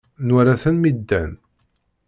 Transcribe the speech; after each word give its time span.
Nwala-ten 0.27 0.75
mi 0.81 0.91
ddan. 0.97 1.31